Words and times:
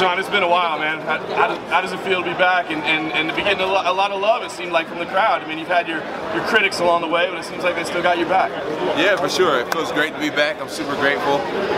Jon, 0.00 0.18
it's 0.18 0.30
been 0.30 0.42
a 0.42 0.48
while, 0.48 0.78
man. 0.78 0.98
How, 1.02 1.54
how, 1.68 1.80
does, 1.82 1.92
it 1.92 2.00
feel 2.00 2.22
to 2.22 2.26
be 2.26 2.38
back 2.38 2.70
and, 2.70 2.82
and, 2.84 3.12
and 3.12 3.28
to 3.28 3.36
be 3.36 3.42
getting 3.42 3.60
a 3.60 3.66
lot, 3.66 3.84
a 3.84 3.92
lot 3.92 4.10
of 4.10 4.20
love, 4.22 4.42
it 4.42 4.50
seemed 4.50 4.72
like, 4.72 4.88
from 4.88 4.98
the 4.98 5.04
crowd? 5.04 5.42
I 5.42 5.46
mean, 5.46 5.58
you've 5.58 5.68
had 5.68 5.86
your, 5.86 5.98
your 6.34 6.42
critics 6.46 6.80
along 6.80 7.02
the 7.02 7.08
way, 7.08 7.28
but 7.28 7.38
it 7.38 7.44
seems 7.44 7.64
like 7.64 7.76
they 7.76 7.84
still 7.84 8.02
got 8.02 8.16
your 8.16 8.26
back. 8.26 8.50
Yeah, 8.96 9.16
for 9.16 9.28
sure. 9.28 9.60
It 9.60 9.70
feels 9.70 9.92
great 9.92 10.14
to 10.14 10.18
be 10.18 10.30
back. 10.30 10.58
I'm 10.58 10.70
super 10.70 10.96
grateful. 10.96 11.34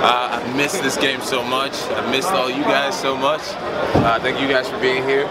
Uh, 0.07 0.39
I've 0.39 0.57
missed 0.57 0.81
this 0.85 0.97
game 0.97 1.21
so 1.21 1.43
much. 1.43 1.73
I've 1.91 2.09
missed 2.13 2.29
all 2.29 2.49
you 2.49 2.63
guys 2.63 2.99
so 2.99 3.17
much. 3.17 3.43
Uh, 3.43 4.21
thank 4.21 4.41
you 4.41 4.47
guys 4.47 4.69
for 4.69 4.79
being 4.79 5.03
here. 5.03 5.27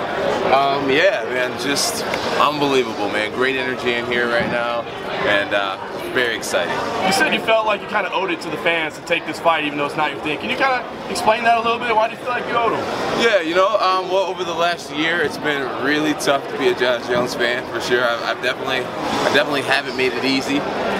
Um, 0.51 0.91
yeah, 0.91 1.23
man, 1.31 1.57
just 1.61 2.03
unbelievable, 2.41 3.07
man. 3.07 3.31
Great 3.31 3.55
energy 3.55 3.93
in 3.93 4.05
here 4.07 4.27
right 4.27 4.51
now. 4.51 4.81
And 4.81 5.53
uh, 5.53 5.77
very 6.11 6.35
exciting. 6.35 6.73
You 7.05 7.13
said 7.13 7.33
you 7.33 7.39
felt 7.41 7.65
like 7.65 7.81
you 7.81 7.87
kind 7.87 8.05
of 8.05 8.13
owed 8.13 8.31
it 8.31 8.41
to 8.41 8.49
the 8.49 8.57
fans 8.57 8.95
to 8.97 9.05
take 9.05 9.25
this 9.25 9.39
fight, 9.39 9.63
even 9.65 9.77
though 9.77 9.85
it's 9.85 9.95
not 9.95 10.11
your 10.11 10.21
thing. 10.21 10.37
Can 10.39 10.49
you 10.49 10.57
kind 10.57 10.83
of 10.83 11.11
explain 11.11 11.43
that 11.43 11.57
a 11.57 11.61
little 11.61 11.79
bit? 11.79 11.95
Why 11.95 12.07
do 12.07 12.15
you 12.15 12.19
feel 12.19 12.29
like 12.29 12.47
you 12.47 12.55
owed 12.55 12.73
them? 12.73 12.79
Yeah, 13.21 13.41
you 13.41 13.55
know, 13.55 13.77
um, 13.77 14.09
well, 14.09 14.25
over 14.25 14.43
the 14.43 14.53
last 14.53 14.93
year, 14.93 15.21
it's 15.21 15.37
been 15.37 15.83
really 15.83 16.13
tough 16.15 16.47
to 16.51 16.57
be 16.57 16.67
a 16.67 16.75
Jon 16.75 17.01
Jones 17.07 17.35
fan 17.35 17.65
for 17.71 17.81
sure. 17.81 18.03
I've, 18.03 18.21
I've 18.37 18.43
definitely, 18.43 18.79
I 18.79 19.33
definitely 19.33 19.61
haven't 19.61 19.95
made 19.97 20.13
it 20.13 20.25
easy, 20.25 20.59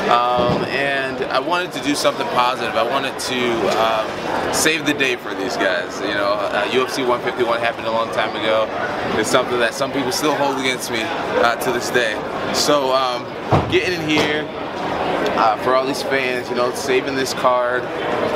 um, 0.10 0.64
and 0.66 1.24
I 1.26 1.40
wanted 1.40 1.72
to 1.74 1.84
do 1.84 1.96
something 1.96 2.28
positive. 2.28 2.76
I 2.76 2.84
wanted 2.84 3.18
to 3.20 3.52
um, 3.80 4.54
save 4.54 4.86
the 4.86 4.94
day 4.94 5.16
for 5.16 5.34
these 5.34 5.58
guys. 5.58 6.00
You 6.02 6.16
know, 6.16 6.34
uh, 6.34 6.64
UFC 6.70 7.08
151 7.08 7.60
happened 7.60 7.88
a 7.88 7.92
long 7.92 8.12
time 8.12 8.36
ago. 8.36 8.68
It's 9.20 9.30
something 9.30 9.60
that 9.60 9.74
some 9.74 9.92
people 9.92 10.12
still 10.12 10.36
hold 10.36 10.60
against 10.60 10.92
me 10.92 11.02
uh, 11.02 11.56
to 11.58 11.72
this 11.72 11.90
day. 11.90 12.14
So 12.54 12.94
um, 12.94 13.24
getting 13.72 14.02
in 14.02 14.10
here, 14.10 14.44
uh, 15.42 15.58
for 15.64 15.74
all 15.74 15.86
these 15.86 16.04
fans, 16.04 16.48
you 16.50 16.56
know, 16.56 16.72
saving 16.76 17.16
this 17.16 17.34
card. 17.34 17.82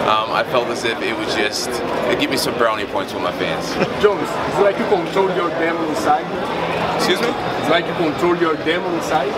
Um, 0.09 0.31
I 0.34 0.44
felt 0.50 0.67
as 0.70 0.84
if 0.84 1.00
it 1.02 1.16
would 1.16 1.30
just 1.30 1.70
it 2.09 2.20
give 2.20 2.31
me 2.31 2.38
some 2.38 2.58
brownie 2.58 2.86
points 2.86 3.14
with 3.14 3.22
my 3.22 3.31
fans. 3.38 3.70
Jones, 4.02 4.28
it's 4.50 4.59
like 4.59 4.78
you 4.80 4.86
control 4.89 5.30
your 5.36 5.50
demon 5.61 5.86
inside. 5.89 6.26
Excuse 6.98 7.22
me? 7.22 7.28
It's 7.30 7.70
like 7.70 7.86
you 7.86 7.94
control 7.94 8.36
your 8.38 8.56
demon 8.66 8.92
inside. 8.95 9.30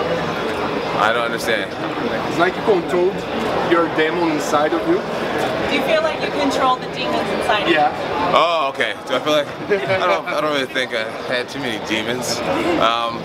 I 0.97 1.11
don't 1.11 1.25
understand. 1.25 1.69
It's 2.29 2.39
like 2.39 2.55
you 2.55 2.63
controlled 2.63 3.13
your 3.69 3.93
demon 3.97 4.31
inside 4.31 4.73
of 4.73 4.81
you. 4.87 4.97
Do 5.67 5.75
you 5.75 5.83
feel 5.83 6.01
like 6.01 6.23
you 6.23 6.31
control 6.39 6.77
the 6.77 6.87
demons 6.95 7.27
inside 7.35 7.63
of 7.63 7.67
you? 7.67 7.75
Yeah. 7.75 8.31
Oh, 8.33 8.69
okay. 8.69 8.95
Do 9.07 9.15
I 9.15 9.19
feel 9.19 9.33
like 9.33 9.47
I 9.91 10.07
don't? 10.07 10.25
I 10.25 10.39
don't 10.39 10.53
really 10.53 10.73
think 10.73 10.93
I 10.93 11.03
had 11.27 11.49
too 11.49 11.59
many 11.59 11.85
demons. 11.85 12.39
Um, 12.79 13.19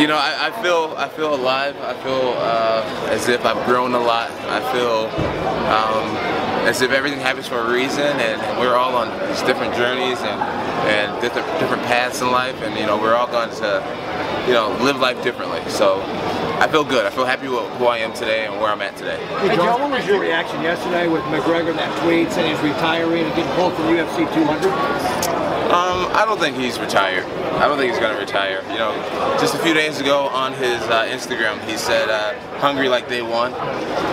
you 0.00 0.06
know, 0.06 0.16
I, 0.16 0.48
I, 0.48 0.62
feel 0.62 0.94
I 0.96 1.08
feel 1.08 1.34
alive. 1.34 1.76
I 1.82 1.92
feel 2.02 2.34
uh, 2.38 3.08
as 3.10 3.28
if 3.28 3.44
I've 3.44 3.66
grown 3.66 3.92
a 3.92 3.98
lot. 3.98 4.30
I 4.48 4.60
feel 4.72 5.06
um, 5.68 6.16
as 6.66 6.80
if 6.80 6.90
everything 6.90 7.20
happens 7.20 7.46
for 7.46 7.58
a 7.58 7.70
reason, 7.70 8.00
and, 8.00 8.40
and, 8.40 8.58
we're 8.58 8.76
all 8.76 8.96
on 8.96 9.08
these 9.28 9.42
different 9.42 9.74
journeys 9.74 10.18
and 10.20 10.40
and 10.88 11.20
different 11.20 11.46
different 11.60 11.82
paths 11.82 12.22
in 12.22 12.30
life, 12.30 12.56
and 12.62 12.78
you 12.78 12.86
know, 12.86 12.96
we're 12.98 13.14
all 13.14 13.26
going 13.26 13.50
to 13.50 14.44
you 14.46 14.54
know 14.54 14.70
live 14.82 14.98
life 14.98 15.22
differently. 15.22 15.60
So. 15.68 16.02
I 16.60 16.68
feel 16.68 16.84
good. 16.84 17.06
I 17.06 17.10
feel 17.10 17.24
happy 17.24 17.48
with 17.48 17.66
who 17.78 17.86
I 17.86 17.96
am 18.04 18.12
today 18.12 18.44
and 18.44 18.60
where 18.60 18.68
I'm 18.68 18.82
at 18.82 18.94
today. 18.94 19.16
Hey, 19.38 19.56
Jon, 19.56 19.80
what 19.80 19.92
was 19.92 20.06
your 20.06 20.20
reaction 20.20 20.60
yesterday 20.60 21.08
with 21.08 21.22
McGregor 21.22 21.74
that 21.74 22.02
tweet 22.02 22.30
saying 22.30 22.54
he's 22.54 22.62
retiring 22.62 23.24
and 23.24 23.34
getting 23.34 23.50
pulled 23.54 23.72
from 23.72 23.86
UFC 23.86 24.30
200? 24.34 25.39
Um, 25.70 26.10
I 26.16 26.24
don't 26.26 26.40
think 26.40 26.56
he's 26.56 26.80
retired. 26.80 27.22
I 27.54 27.68
don't 27.68 27.78
think 27.78 27.92
he's 27.92 28.00
going 28.00 28.12
to 28.12 28.20
retire. 28.20 28.60
You 28.72 28.78
know, 28.78 28.92
just 29.38 29.54
a 29.54 29.58
few 29.58 29.72
days 29.72 30.00
ago 30.00 30.26
on 30.26 30.52
his 30.52 30.82
uh, 30.82 31.04
Instagram, 31.04 31.62
he 31.64 31.76
said, 31.76 32.08
uh, 32.08 32.34
"Hungry 32.58 32.88
like 32.88 33.08
day 33.08 33.22
one," 33.22 33.54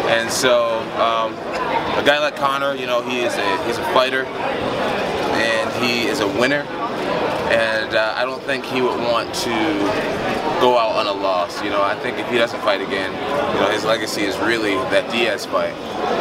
and 0.06 0.30
so 0.30 0.78
um, 1.02 1.34
a 1.98 2.04
guy 2.06 2.20
like 2.20 2.36
Conor, 2.36 2.76
you 2.76 2.86
know, 2.86 3.02
he 3.02 3.22
is 3.22 3.34
a 3.34 3.66
he's 3.66 3.80
a 3.80 3.84
fighter, 3.86 4.26
and 4.26 5.84
he 5.84 6.04
is 6.08 6.20
a 6.20 6.28
winner. 6.28 6.62
And 7.50 7.96
uh, 7.96 8.14
I 8.16 8.24
don't 8.24 8.44
think 8.44 8.64
he 8.64 8.84
would 8.84 9.00
want 9.00 9.34
to 9.34 9.50
go 10.62 10.78
out 10.78 10.96
on 10.96 11.08
a 11.08 11.12
loss. 11.12 11.64
You 11.64 11.72
know, 11.72 11.82
I 11.82 11.96
think 11.96 12.20
if 12.20 12.30
he 12.30 12.38
doesn't 12.38 12.62
fight 12.62 12.82
again, 12.82 13.12
you 13.56 13.62
know, 13.62 13.72
his 13.72 13.84
legacy 13.84 14.22
is 14.22 14.38
really 14.38 14.76
that 14.92 15.10
Diaz 15.12 15.48
fight. 15.48 15.74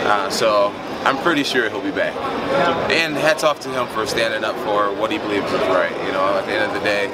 Uh, 0.07 0.31
so 0.31 0.73
I'm 1.07 1.23
pretty 1.23 1.45
sure 1.45 1.71
he'll 1.71 1.81
be 1.81 1.93
back. 1.93 2.17
And 2.91 3.15
hats 3.15 3.45
off 3.45 3.61
to 3.61 3.69
him 3.69 3.87
for 3.95 4.09
standing 4.09 4.43
up 4.43 4.57
for 4.67 4.93
what 4.93 5.13
he 5.13 5.19
believes 5.19 5.47
is 5.47 5.61
right. 5.69 5.95
You 6.05 6.11
know, 6.11 6.37
at 6.37 6.47
the 6.47 6.53
end 6.53 6.65
of 6.65 6.75
the 6.75 6.81
day, 6.81 7.07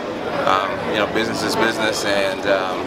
um, 0.48 0.70
you 0.88 0.97
know, 0.97 1.06
business 1.12 1.42
is 1.42 1.54
business, 1.56 2.02
and 2.06 2.41
um, 2.47 2.78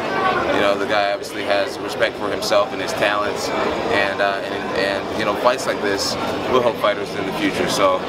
you 0.56 0.62
know, 0.62 0.76
the 0.76 0.88
guy 0.88 1.12
obviously 1.12 1.44
has 1.44 1.78
respect 1.78 2.18
for 2.18 2.28
himself 2.32 2.74
and 2.74 2.82
his 2.82 2.92
talents, 2.94 3.50
and 3.50 4.20
uh, 4.20 4.42
and, 4.46 4.78
and, 4.78 5.20
you 5.20 5.26
know, 5.26 5.36
fights 5.36 5.68
like 5.68 5.80
this 5.84 6.16
will 6.50 6.62
help 6.64 6.76
fighters 6.78 7.14
in 7.14 7.28
the 7.28 7.34
future. 7.34 7.70
So 7.70 8.00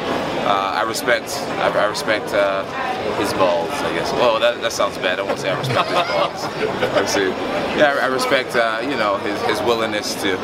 uh, 0.48 0.80
I 0.80 0.82
respect, 0.82 1.36
I, 1.60 1.68
I 1.68 1.84
respect 1.84 2.32
uh, 2.32 2.64
his 3.18 3.30
balls, 3.34 3.68
I 3.72 3.92
guess. 3.92 4.10
Oh, 4.14 4.38
that, 4.40 4.62
that 4.62 4.72
sounds 4.72 4.96
bad. 4.96 5.20
I 5.20 5.22
won't 5.22 5.38
say 5.38 5.50
I 5.50 5.58
respect 5.58 5.88
his 5.90 6.06
balls. 6.08 6.44
Let's 6.96 7.12
see. 7.12 7.28
Yeah, 7.76 7.98
I, 8.00 8.04
I 8.04 8.06
respect, 8.06 8.56
uh, 8.56 8.80
you 8.82 8.96
know, 8.96 9.18
his, 9.18 9.38
his 9.42 9.60
willingness 9.60 10.14
to 10.22 10.38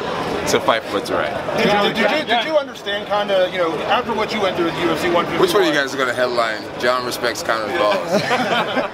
to 0.51 0.61
fight 0.61 0.83
for 0.83 0.99
what's 0.99 1.11
right. 1.11 1.31
Did, 1.57 1.95
did, 1.95 1.95
did, 1.95 2.11
you, 2.11 2.27
did 2.27 2.45
you 2.45 2.57
understand 2.57 3.07
kind 3.09 3.31
of, 3.31 3.53
you 3.53 3.59
know, 3.59 3.77
after 3.87 4.13
what 4.13 4.33
you 4.33 4.41
went 4.41 4.57
through 4.57 4.67
with 4.67 4.75
UFC 4.75 5.07
151? 5.13 5.41
Which 5.41 5.53
one 5.55 5.63
of 5.63 5.69
you 5.69 5.75
guys 5.75 5.95
are 5.95 5.97
going 5.97 6.09
to 6.09 6.15
headline 6.15 6.63
Jon 6.81 7.07
respects 7.07 7.43
Conor's 7.43 7.73
balls? 7.79 8.11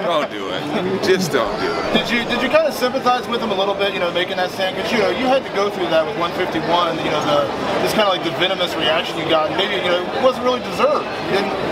don't 0.04 0.30
do 0.30 0.50
it. 0.50 1.02
Just 1.02 1.32
don't 1.32 1.58
do 1.60 1.66
it. 1.66 1.92
Did 1.94 2.10
you 2.10 2.24
did 2.28 2.42
you 2.42 2.48
kind 2.48 2.66
of 2.66 2.74
sympathize 2.74 3.26
with 3.28 3.40
him 3.40 3.50
a 3.50 3.56
little 3.56 3.74
bit, 3.74 3.94
you 3.94 4.00
know, 4.00 4.12
making 4.12 4.36
that 4.36 4.50
stand? 4.50 4.76
Because, 4.76 4.92
you 4.92 4.98
know, 4.98 5.10
you 5.10 5.26
had 5.26 5.44
to 5.44 5.52
go 5.54 5.70
through 5.70 5.88
that 5.88 6.04
with 6.04 6.18
151, 6.18 6.98
you 6.98 7.04
know, 7.10 7.22
the 7.24 7.48
this 7.82 7.92
kind 7.94 8.08
of 8.08 8.14
like 8.14 8.24
the 8.24 8.36
venomous 8.38 8.74
reaction 8.74 9.16
you 9.18 9.28
got. 9.28 9.50
Maybe, 9.56 9.76
you 9.76 9.88
know, 9.88 10.02
it 10.04 10.22
wasn't 10.22 10.44
really 10.44 10.60
deserved. 10.60 11.06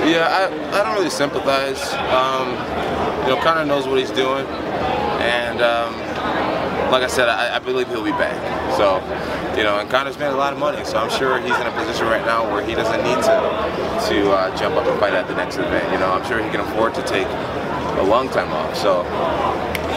Yeah, 0.09 0.31
I, 0.31 0.81
I 0.81 0.85
don't 0.85 0.95
really 0.95 1.11
sympathize. 1.11 1.93
Um, 2.15 2.55
you 3.27 3.35
know, 3.35 3.41
Conor 3.43 3.65
knows 3.65 3.87
what 3.87 3.99
he's 3.99 4.11
doing. 4.11 4.47
And, 5.21 5.61
um, 5.61 6.06
like 6.91 7.03
I 7.03 7.07
said, 7.07 7.29
I, 7.29 7.57
I, 7.57 7.59
believe 7.59 7.89
he'll 7.89 8.05
be 8.05 8.13
back. 8.13 8.37
So, 8.77 8.97
you 9.57 9.65
know, 9.65 9.79
and 9.79 9.91
Conor's 9.91 10.19
made 10.19 10.29
a 10.29 10.37
lot 10.37 10.53
of 10.53 10.59
money, 10.59 10.85
so 10.85 10.99
I'm 10.99 11.11
sure 11.11 11.39
he's 11.41 11.57
in 11.57 11.67
a 11.67 11.73
position 11.73 12.07
right 12.07 12.25
now 12.25 12.51
where 12.53 12.65
he 12.65 12.75
doesn't 12.75 13.03
need 13.03 13.23
to 13.25 13.37
to 14.09 14.31
uh, 14.31 14.57
jump 14.57 14.77
up 14.77 14.87
and 14.87 14.99
fight 15.01 15.15
at 15.15 15.27
the 15.27 15.35
next 15.35 15.57
event. 15.57 15.91
You 15.93 15.99
know, 15.99 16.13
I'm 16.13 16.25
sure 16.27 16.43
he 16.43 16.51
can 16.51 16.61
afford 16.61 16.95
to 16.95 17.03
take 17.03 17.27
a 17.27 18.03
long 18.03 18.29
time 18.29 18.53
off. 18.53 18.77
So, 18.77 19.03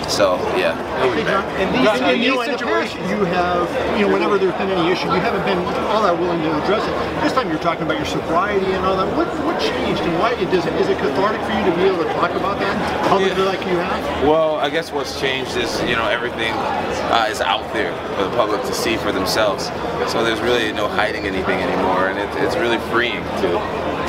so 0.10 0.36
yeah, 0.58 0.74
he'll 1.02 1.16
be 1.16 1.24
back. 1.24 1.46
In 1.62 1.70
these, 1.72 2.02
in 2.02 2.20
these 2.20 2.46
situations, 2.46 3.10
you 3.10 3.24
have, 3.30 3.70
you 4.00 4.06
know, 4.08 4.14
whenever 4.14 4.38
there's 4.38 4.58
been 4.58 4.70
any 4.70 4.92
issue, 4.92 5.06
you 5.06 5.22
haven't 5.22 5.46
been 5.46 5.60
all 5.94 6.02
that 6.04 6.18
willing 6.18 6.42
to 6.42 6.64
address 6.64 6.84
it. 6.84 7.22
This 7.24 7.34
time 7.34 7.50
you're 7.50 7.60
talking 7.60 7.84
about 7.84 7.98
your 7.98 8.06
sobriety 8.06 8.66
and 8.74 8.86
all 8.86 8.98
that. 8.98 9.08
What 9.16 9.28
what 9.46 9.60
changed 9.62 10.02
and 10.02 10.14
why 10.20 10.34
does 10.36 10.66
it 10.66 10.74
is 10.74 10.90
it 10.90 10.98
cathartic 10.98 11.42
for 11.42 11.54
you 11.54 11.64
to 11.70 11.76
be 11.78 11.84
able 11.84 12.04
to 12.04 12.14
talk 12.14 12.32
about 12.32 12.60
that 12.60 13.08
publicly 13.08 13.44
yeah. 13.44 13.50
like 13.50 13.62
you 13.62 13.78
have? 13.78 14.28
Well, 14.28 14.56
I 14.56 14.70
guess 14.70 14.92
what's 14.92 15.20
changed 15.20 15.56
is 15.56 15.80
you 15.82 15.96
know 15.96 16.08
everything 16.10 16.54
uh, 16.54 17.28
is 17.30 17.42
out 17.42 17.72
there 17.74 17.94
for 18.18 18.24
the 18.24 18.36
public 18.36 18.62
to 18.64 18.74
see 18.74 18.98
for 18.98 19.12
themselves. 19.12 19.66
So 20.12 20.24
there's 20.24 20.42
really 20.42 20.74
no 20.74 20.88
hiding 20.88 21.26
anything 21.26 21.60
anymore, 21.60 22.10
and 22.10 22.18
it, 22.18 22.44
it's 22.44 22.56
really 22.56 22.80
freeing 22.90 23.24
to 23.42 23.50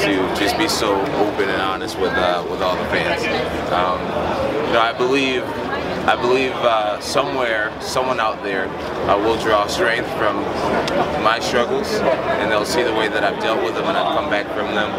to 0.01 0.35
just 0.35 0.57
be 0.57 0.67
so 0.67 0.99
open 1.17 1.49
and 1.49 1.61
honest 1.61 1.99
with 1.99 2.13
uh, 2.13 2.47
with 2.51 2.63
all 2.63 2.77
the 2.77 2.89
fans. 2.89 3.23
Um, 3.71 4.01
you 4.67 4.73
know, 4.73 4.81
I 4.81 4.93
believe 4.97 5.43
I 6.11 6.17
believe 6.17 6.51
uh, 6.51 6.99
somewhere, 6.99 7.71
someone 7.81 8.19
out 8.19 8.43
there 8.43 8.67
uh, 9.07 9.17
will 9.17 9.39
draw 9.39 9.69
strength 9.69 10.11
from 10.19 10.43
my 11.23 11.39
struggles, 11.39 11.87
and 12.43 12.51
they'll 12.51 12.67
see 12.67 12.83
the 12.83 12.93
way 12.93 13.07
that 13.07 13.23
I've 13.23 13.41
dealt 13.41 13.63
with 13.63 13.75
them 13.75 13.85
and 13.85 13.97
I've 13.97 14.19
come 14.19 14.29
back 14.29 14.47
from 14.47 14.75
them, 14.75 14.91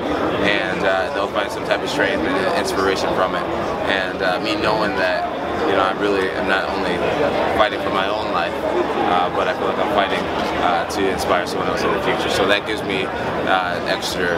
and 0.48 0.80
uh, 0.86 1.14
they'll 1.14 1.28
find 1.28 1.52
some 1.52 1.66
type 1.66 1.82
of 1.82 1.90
strength 1.90 2.24
and 2.24 2.58
inspiration 2.58 3.14
from 3.14 3.36
it. 3.36 3.44
And 3.92 4.22
uh, 4.22 4.40
me 4.40 4.56
knowing 4.56 4.96
that 5.04 5.28
you 5.68 5.76
know, 5.76 5.84
I 5.84 5.92
really 6.00 6.30
am 6.32 6.48
not 6.48 6.64
only 6.72 6.96
fighting 7.60 7.82
for 7.82 7.92
my 7.92 8.08
own 8.08 8.32
life, 8.32 8.56
uh, 8.56 9.28
but 9.36 9.50
I 9.50 9.54
feel 9.60 9.68
like 9.68 9.84
I'm 9.84 9.94
fighting 9.94 10.24
to 11.02 11.12
inspire 11.12 11.48
someone 11.48 11.68
else 11.68 11.82
in 11.82 11.92
the 11.92 12.02
future. 12.04 12.30
So 12.30 12.48
that 12.48 12.66
gives 12.68 12.84
me 12.84 13.06
uh, 13.50 13.82
extra 13.90 14.38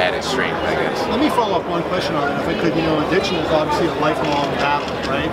added 0.00 0.24
strength, 0.24 0.56
I 0.64 0.74
guess. 0.74 0.98
Let 1.08 1.20
me 1.20 1.28
follow 1.28 1.60
up 1.60 1.68
one 1.68 1.82
question 1.84 2.14
on 2.16 2.28
that, 2.28 2.40
if 2.42 2.48
I 2.48 2.60
could. 2.60 2.74
You 2.76 2.82
know, 2.82 3.06
addiction 3.08 3.36
is 3.36 3.50
obviously 3.52 3.88
a 3.88 3.94
lifelong 4.00 4.48
battle, 4.56 4.88
right? 5.10 5.28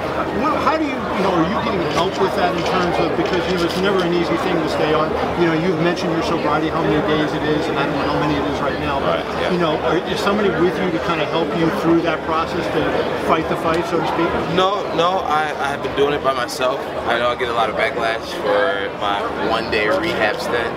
How 0.65 0.77
do 0.77 0.83
you, 0.83 0.97
you 1.15 1.23
know, 1.23 1.31
are 1.31 1.47
you 1.47 1.57
getting 1.63 1.85
help 1.95 2.11
with 2.19 2.35
that 2.35 2.51
in 2.51 2.63
terms 2.67 2.95
of 2.99 3.15
because 3.15 3.39
you 3.51 3.55
know 3.57 3.63
it's 3.63 3.79
never 3.79 4.03
an 4.03 4.13
easy 4.13 4.35
thing 4.43 4.55
to 4.55 4.69
stay 4.69 4.93
on. 4.93 5.07
You 5.39 5.47
know, 5.47 5.55
you've 5.55 5.79
mentioned 5.79 6.11
your 6.11 6.23
sobriety, 6.23 6.67
how 6.67 6.83
many 6.83 6.99
days 7.07 7.31
it 7.31 7.43
is, 7.43 7.65
and 7.67 7.79
I 7.79 7.85
don't 7.85 7.95
know 7.95 8.13
how 8.13 8.19
many 8.19 8.35
it 8.35 8.45
is 8.51 8.59
right 8.59 8.79
now. 8.79 8.99
But 8.99 9.23
Right, 9.23 9.41
yeah. 9.41 9.51
you 9.51 9.59
know, 9.59 9.77
are, 9.87 9.97
is 10.11 10.19
somebody 10.19 10.49
with 10.49 10.75
you 10.75 10.91
to 10.91 10.99
kind 11.07 11.21
of 11.21 11.27
help 11.29 11.47
you 11.57 11.69
through 11.81 12.01
that 12.03 12.19
process 12.25 12.65
to 12.75 12.81
fight 13.27 13.47
the 13.49 13.55
fight, 13.57 13.85
so 13.87 13.99
to 13.99 14.07
speak? 14.07 14.29
No, 14.55 14.83
no, 14.95 15.23
I, 15.23 15.55
I 15.55 15.67
have 15.71 15.81
been 15.83 15.95
doing 15.95 16.13
it 16.13 16.23
by 16.23 16.33
myself. 16.33 16.79
I 17.07 17.19
know 17.19 17.29
I 17.29 17.35
get 17.35 17.49
a 17.49 17.53
lot 17.53 17.69
of 17.69 17.75
backlash 17.75 18.25
for 18.43 18.91
my 18.99 19.23
one 19.49 19.71
day 19.71 19.87
rehab 19.87 20.35
stint, 20.39 20.73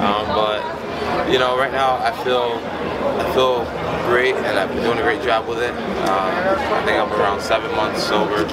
um, 0.00 0.26
but 0.32 0.62
you 1.30 1.38
know, 1.38 1.58
right 1.58 1.72
now 1.72 1.96
I 2.00 2.12
feel 2.24 2.56
I 3.20 3.24
feel 3.34 3.64
great, 4.06 4.34
and 4.34 4.58
I've 4.58 4.68
been 4.68 4.82
doing 4.82 4.98
a 4.98 5.02
great 5.02 5.22
job 5.22 5.48
with 5.48 5.58
it. 5.58 5.70
Um, 5.70 6.32
I 6.72 6.82
think 6.84 6.98
I'm 6.98 7.12
around 7.12 7.40
seven 7.40 7.70
months 7.76 8.02
sober, 8.02 8.44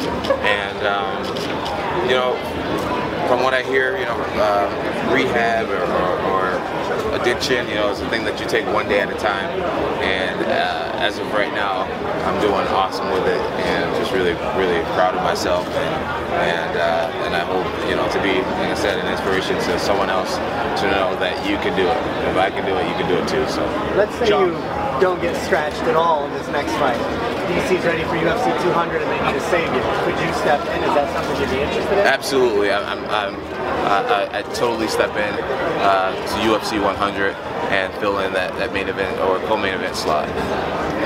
and 0.43 0.79
um, 0.85 1.25
you 2.05 2.15
know, 2.15 2.35
from 3.27 3.43
what 3.43 3.53
I 3.53 3.63
hear, 3.63 3.97
you 3.97 4.05
know, 4.05 4.17
uh, 4.41 5.13
rehab 5.13 5.69
or, 5.69 5.85
or, 5.85 6.11
or 6.31 7.15
addiction, 7.21 7.67
you 7.67 7.75
know, 7.75 7.89
is 7.91 7.99
a 7.99 8.09
thing 8.09 8.23
that 8.25 8.39
you 8.39 8.47
take 8.47 8.65
one 8.67 8.87
day 8.87 8.99
at 9.01 9.09
a 9.09 9.17
time. 9.17 9.49
And 10.01 10.41
uh, 10.45 10.97
as 10.97 11.19
of 11.19 11.31
right 11.33 11.53
now, 11.53 11.83
I'm 12.25 12.41
doing 12.41 12.65
awesome 12.73 13.09
with 13.11 13.27
it, 13.27 13.41
and 13.69 13.85
I'm 13.85 13.95
just 14.01 14.11
really, 14.11 14.33
really 14.57 14.81
proud 14.93 15.15
of 15.15 15.23
myself. 15.23 15.67
And 15.67 16.19
and, 16.29 16.77
uh, 16.77 17.25
and 17.25 17.35
I 17.35 17.43
hope, 17.43 17.65
you 17.89 17.95
know, 17.95 18.07
to 18.07 18.21
be, 18.21 18.39
like 18.61 18.69
I 18.69 18.75
said, 18.75 18.99
an 18.99 19.11
inspiration 19.11 19.55
to 19.57 19.79
someone 19.79 20.09
else 20.09 20.35
to 20.81 20.85
know 20.87 21.17
that 21.19 21.35
you 21.49 21.57
can 21.57 21.75
do 21.75 21.83
it. 21.83 21.97
If 22.29 22.37
I 22.37 22.49
can 22.49 22.65
do 22.65 22.75
it, 22.77 22.87
you 22.87 22.93
can 22.95 23.09
do 23.09 23.17
it 23.17 23.27
too. 23.27 23.43
So. 23.51 23.65
Let's 23.97 24.15
say 24.19 24.29
you 24.29 24.53
don't 24.99 25.21
get 25.21 25.35
scratched 25.45 25.81
at 25.83 25.95
all 25.95 26.25
in 26.25 26.33
this 26.33 26.47
next 26.49 26.71
fight. 26.73 26.99
DC's 27.49 27.83
ready 27.85 28.03
for 28.03 28.13
UFC 28.19 28.45
200 28.61 29.01
and 29.01 29.09
they 29.09 29.19
need 29.25 29.35
a 29.35 29.45
savior. 29.49 29.81
Could 30.05 30.19
you 30.21 30.31
step 30.37 30.61
in? 30.69 30.83
Is 30.83 30.93
that 30.93 31.07
something 31.15 31.41
you'd 31.41 31.49
be 31.49 31.61
interested 31.63 31.93
in? 31.97 32.05
Absolutely, 32.05 32.69
I, 32.71 32.83
I'm, 32.83 32.99
I'm, 33.09 33.35
I, 33.89 34.29
I, 34.29 34.39
I 34.39 34.41
totally 34.53 34.87
step 34.87 35.09
in 35.15 35.33
uh, 35.81 36.11
to 36.13 36.35
UFC 36.45 36.81
100 36.83 37.33
and 37.73 37.93
fill 37.95 38.19
in 38.19 38.33
that, 38.33 38.53
that 38.59 38.73
main 38.73 38.87
event 38.87 39.17
or 39.21 39.39
co-main 39.47 39.73
event 39.73 39.95
slot, 39.95 40.27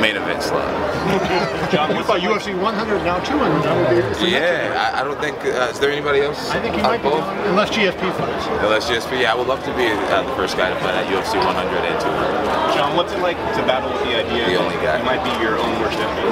main 0.01 0.16
event 0.18 0.42
slot. 0.44 0.68
Jon, 1.72 1.96
what 1.96 2.04
about 2.06 2.19
UFC 2.19 2.60
100 2.60 3.04
now 3.04 3.19
200? 3.24 3.63
That 3.63 3.75
would 3.78 3.96
be 3.96 4.01
for 4.01 4.07
next 4.10 4.22
year. 4.22 4.42
Yeah, 4.42 4.92
I, 4.96 5.01
I 5.01 5.04
don't 5.04 5.19
think. 5.22 5.38
Uh, 5.46 5.69
is 5.72 5.80
there 5.80 5.92
anybody 5.92 6.22
else? 6.22 6.50
I 6.51 6.60
think 6.62 6.75
he 6.75 6.81
might 6.81 6.98
be, 6.98 7.10
both? 7.10 7.24
doing- 7.24 7.48
unless 7.56 7.69
GSP 7.69 8.04
fights. 8.18 8.48
Unless 8.63 8.89
GSP, 8.89 9.22
yeah, 9.22 9.34
I 9.34 9.36
would 9.36 9.48
love 9.48 9.63
to 9.63 9.74
be 9.75 9.88
uh, 9.88 10.24
the 10.24 10.36
first 10.36 10.57
guy 10.57 10.69
to 10.69 10.75
fight 10.80 10.96
at 10.96 11.06
UFC 11.07 11.36
100 11.39 11.48
and 11.88 12.00
200. 12.01 12.52
Jon, 12.74 12.96
what's 12.96 13.14
it 13.14 13.20
like 13.20 13.38
to 13.38 13.62
battle 13.66 13.92
with 13.92 14.02
the 14.04 14.16
idea 14.18 14.46
The 14.46 14.54
that 14.54 14.62
only 14.62 14.75
guy. 14.81 14.98
you 14.98 15.06
might 15.06 15.24
be 15.24 15.31
your 15.44 15.58
own 15.58 15.80
worst 15.80 15.98
enemy? 16.00 16.30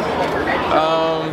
Um, 0.74 1.30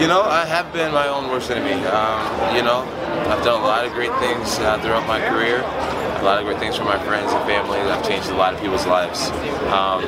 you 0.00 0.06
know, 0.08 0.22
I 0.22 0.44
have 0.46 0.72
been 0.72 0.92
my 0.92 1.08
own 1.08 1.28
worst 1.28 1.50
enemy. 1.50 1.74
Um, 1.86 2.56
you 2.56 2.62
know, 2.62 2.82
I've 3.28 3.44
done 3.44 3.60
a 3.60 3.64
lot 3.64 3.84
of 3.84 3.92
great 3.92 4.14
things 4.18 4.58
uh, 4.60 4.78
throughout 4.80 5.06
my 5.06 5.20
career. 5.28 5.58
A 5.60 6.22
lot 6.24 6.38
of 6.38 6.44
great 6.46 6.58
things 6.58 6.76
for 6.76 6.84
my 6.84 6.98
friends 7.04 7.32
and 7.32 7.44
family. 7.46 7.78
I've 7.78 8.06
changed 8.06 8.28
a 8.30 8.34
lot 8.36 8.54
of 8.54 8.60
people's 8.60 8.86
lives. 8.86 9.28
Um, 9.70 10.02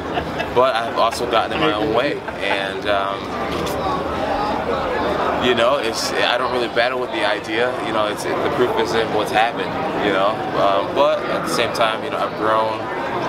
but 0.54 0.74
I've 0.74 0.96
also 0.98 1.30
gotten 1.30 1.52
in 1.52 1.60
my 1.60 1.72
own 1.72 1.94
way. 1.94 2.18
And, 2.40 2.86
um, 2.88 3.18
you 5.46 5.54
know, 5.54 5.76
it's 5.78 6.10
I 6.12 6.36
don't 6.38 6.52
really 6.52 6.68
battle 6.74 7.00
with 7.00 7.10
the 7.10 7.24
idea. 7.26 7.70
You 7.86 7.92
know, 7.92 8.06
it's 8.06 8.24
the 8.24 8.50
proof 8.56 8.76
is 8.80 8.94
in 8.94 9.06
what's 9.14 9.30
happened. 9.32 9.70
You 10.06 10.12
know, 10.12 10.30
um, 10.58 10.94
but 10.94 11.22
at 11.24 11.42
the 11.46 11.52
same 11.54 11.72
time, 11.74 12.02
you 12.04 12.10
know, 12.10 12.18
I've 12.18 12.36
grown, 12.38 12.78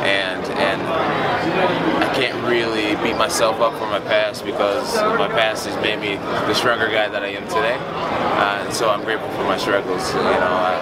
and 0.03 0.45
and 0.57 0.81
I 0.81 2.13
can't 2.13 2.43
really 2.45 2.95
beat 3.03 3.17
myself 3.17 3.61
up 3.61 3.73
for 3.79 3.87
my 3.87 3.99
past 3.99 4.45
because 4.45 4.95
my 4.95 5.27
past 5.27 5.65
has 5.67 5.75
made 5.81 5.99
me 5.99 6.15
the 6.15 6.53
stronger 6.53 6.87
guy 6.87 7.07
that 7.07 7.23
I 7.23 7.27
am 7.27 7.47
today. 7.47 7.77
Uh, 7.79 8.63
and 8.65 8.73
so 8.73 8.89
I'm 8.89 9.03
grateful 9.03 9.29
for 9.29 9.43
my 9.43 9.57
struggles. 9.57 10.13
You 10.13 10.19
know, 10.19 10.57
I, 10.57 10.81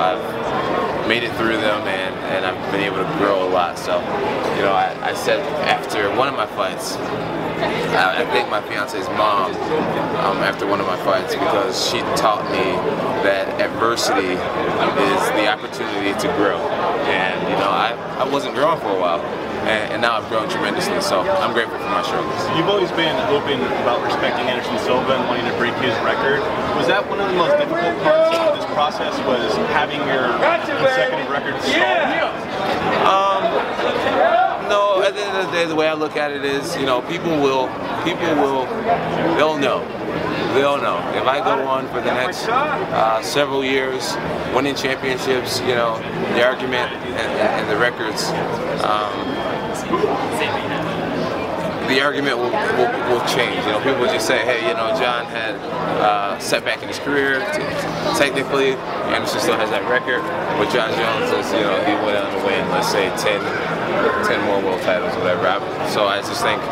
I've 0.00 1.08
made 1.10 1.24
it 1.24 1.34
through 1.36 1.56
them, 1.56 1.86
and, 1.88 2.14
and 2.32 2.46
I've 2.46 2.72
been 2.72 2.82
able 2.82 2.98
to 2.98 3.18
grow 3.18 3.46
a 3.46 3.50
lot. 3.50 3.76
So, 3.78 3.98
you 4.56 4.62
know, 4.62 4.72
I, 4.72 5.10
I 5.10 5.14
said 5.14 5.40
after 5.66 6.08
one 6.16 6.28
of 6.28 6.34
my 6.34 6.46
fights, 6.46 6.96
I, 6.96 8.22
I 8.22 8.24
thank 8.26 8.48
my 8.48 8.62
fiance's 8.62 9.08
mom 9.08 9.50
um, 10.22 10.38
after 10.38 10.66
one 10.66 10.80
of 10.80 10.86
my 10.86 10.96
fights 11.04 11.34
because 11.34 11.90
she 11.90 11.98
taught 12.16 12.44
me 12.52 12.64
that 13.26 13.60
adversity 13.60 14.38
is 14.38 15.22
the 15.34 15.48
opportunity 15.50 16.18
to 16.20 16.28
grow. 16.36 16.58
And 17.10 17.36
you 17.50 17.58
know, 17.58 17.70
I, 17.70 17.92
I 18.22 18.24
wasn't 18.24 18.54
growing 18.54 18.78
for 18.80 18.94
a 18.94 19.00
while, 19.00 19.20
and, 19.66 19.92
and 19.92 20.02
now 20.02 20.16
I've 20.16 20.28
grown 20.30 20.48
tremendously. 20.48 21.00
So 21.02 21.20
I'm 21.42 21.52
grateful 21.52 21.78
for 21.78 21.90
my 21.90 22.02
struggles. 22.02 22.38
You've 22.56 22.70
always 22.70 22.90
been 22.92 23.16
open 23.34 23.60
about 23.82 24.02
respecting 24.06 24.46
Anderson 24.46 24.78
Silva 24.78 25.18
and 25.18 25.28
wanting 25.28 25.50
to 25.50 25.56
break 25.58 25.74
his 25.82 25.94
record. 26.06 26.40
Was 26.78 26.86
that 26.86 27.02
one 27.08 27.20
of 27.20 27.28
the 27.28 27.36
most 27.36 27.58
difficult 27.58 27.98
parts 28.06 28.38
of 28.38 28.56
this 28.56 28.68
process? 28.72 29.12
Was 29.26 29.52
having 29.74 30.00
your 30.06 30.30
consecutive 30.78 31.28
records 31.28 31.60
stalled? 31.66 32.30
Um, 33.04 33.42
no, 34.70 35.02
at 35.02 35.14
the 35.14 35.22
end 35.22 35.36
of 35.36 35.46
the 35.46 35.52
day, 35.52 35.66
the 35.66 35.74
way 35.74 35.88
I 35.88 35.94
look 35.94 36.16
at 36.16 36.30
it 36.30 36.44
is, 36.44 36.76
you 36.76 36.86
know, 36.86 37.02
people 37.02 37.30
will, 37.40 37.66
people 38.04 38.30
will, 38.38 38.66
they'll 39.34 39.58
know. 39.58 39.82
They'll 40.54 40.78
know. 40.78 40.98
If 41.14 41.26
I 41.26 41.38
go 41.38 41.66
on 41.66 41.86
for 41.88 42.00
the 42.00 42.12
next 42.12 42.48
uh, 42.48 43.22
several 43.22 43.64
years, 43.64 44.14
winning 44.54 44.74
championships, 44.74 45.60
you 45.60 45.74
know, 45.74 45.98
the 46.34 46.44
argument 46.44 46.90
and, 46.92 47.32
and 47.38 47.70
the 47.70 47.76
records, 47.76 48.30
um, 48.82 49.14
the 51.90 52.00
argument 52.00 52.38
will, 52.38 52.50
will, 52.50 52.92
will 53.10 53.24
change. 53.26 53.58
You 53.66 53.74
know, 53.74 53.82
people 53.82 54.06
just 54.06 54.26
say, 54.26 54.38
hey, 54.38 54.66
you 54.66 54.74
know, 54.74 54.94
Jon 54.94 55.26
had 55.26 55.54
uh, 55.98 56.38
setback 56.38 56.82
in 56.82 56.88
his 56.88 56.98
career. 56.98 57.40
Technically, 58.14 58.78
Anderson 59.10 59.40
still 59.40 59.58
has 59.58 59.70
that 59.70 59.82
record, 59.90 60.22
but 60.54 60.70
Jon 60.70 60.90
Jones 60.94 61.34
is, 61.34 61.50
you 61.50 61.66
know, 61.66 61.78
he 61.82 61.94
went 62.06 62.14
on 62.18 62.30
to 62.30 62.40
win, 62.46 62.62
let's 62.70 62.90
say, 62.90 63.10
10, 63.18 63.42
10 64.26 64.46
more 64.46 64.62
world 64.62 64.82
titles, 64.82 65.14
whatever. 65.18 65.50
So 65.90 66.06
I 66.06 66.22
just 66.22 66.42
think, 66.42 66.62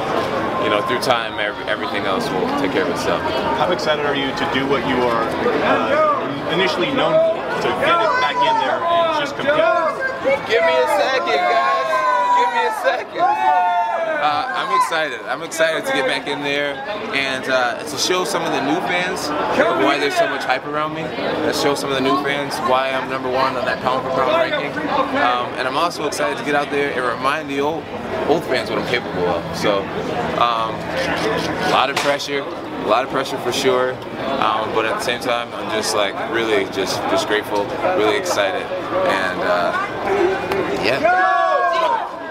you 0.63 0.71
know, 0.71 0.83
through 0.87 1.01
time, 1.01 1.39
every, 1.39 1.65
everything 1.65 2.05
else 2.05 2.29
will 2.31 2.47
take 2.61 2.73
care 2.73 2.85
of 2.85 2.91
itself. 2.91 3.23
How 3.59 3.71
excited 3.71 4.07
are 4.07 4.17
you 4.17 4.29
to 4.35 4.45
do 4.53 4.67
what 4.67 4.87
you 4.89 4.97
are 4.97 5.25
uh, 5.65 6.53
initially 6.53 6.91
known 6.93 7.15
for, 7.15 7.63
to 7.63 7.69
get 7.83 7.99
it 7.99 8.13
back 8.21 8.37
in 8.37 8.55
there 8.63 8.79
and 8.83 9.21
just 9.21 9.35
compete? 9.37 9.55
Give 10.51 10.63
me 10.63 10.75
a 10.75 10.89
second, 10.99 11.43
guys. 11.47 11.89
Give 12.37 12.51
me 12.55 12.63
a 12.67 12.75
second. 12.83 13.78
Uh, 14.21 14.45
I'm 14.49 14.77
excited. 14.77 15.21
I'm 15.27 15.43
excited 15.43 15.87
to 15.87 15.93
get 15.93 16.07
back 16.07 16.27
in 16.27 16.43
there 16.43 16.75
and 17.15 17.45
uh, 17.49 17.85
to 17.85 17.97
show 17.99 18.25
some 18.25 18.43
of 18.43 18.51
the 18.51 18.61
new 18.61 18.81
fans 18.81 19.29
why 19.29 19.97
there's 19.99 20.17
so 20.17 20.29
much 20.29 20.43
hype 20.43 20.67
around 20.67 20.95
me. 20.95 21.03
To 21.03 21.53
show 21.55 21.77
some 21.77 21.89
of 21.91 21.95
the 21.95 22.03
new 22.03 22.21
fans 22.25 22.57
why 22.69 22.91
I'm 22.91 23.09
number 23.09 23.31
one 23.31 23.57
on 23.57 23.65
that 23.65 23.81
pound 23.81 24.03
for 24.03 24.11
pound 24.11 24.33
ranking. 24.33 24.77
Um, 24.91 25.55
and 25.55 25.69
I'm 25.69 25.77
also 25.77 26.07
excited 26.09 26.37
to 26.37 26.45
get 26.45 26.57
out 26.57 26.71
there 26.71 26.91
and 26.91 27.17
remind 27.17 27.49
the 27.49 27.61
old 27.61 27.85
old 28.27 28.43
fans 28.45 28.71
what 28.71 28.81
I'm 28.81 28.89
capable 28.89 29.29
of. 29.29 29.57
So, 29.57 29.79
um, 30.43 30.75
a 30.75 31.71
lot 31.71 31.89
of 31.89 31.97
pressure. 31.97 32.41
A 32.41 32.89
lot 32.89 33.05
of 33.05 33.11
pressure 33.11 33.37
for 33.39 33.53
sure, 33.53 33.93
um, 34.41 34.73
but 34.73 34.87
at 34.87 34.95
the 34.95 35.01
same 35.01 35.21
time, 35.21 35.53
I'm 35.53 35.69
just 35.73 35.95
like 35.95 36.15
really 36.33 36.65
just 36.73 36.97
just 37.11 37.27
grateful, 37.27 37.65
really 37.99 38.17
excited, 38.17 38.63
and 38.63 39.41
uh, 39.41 39.73
yeah. 40.83 41.48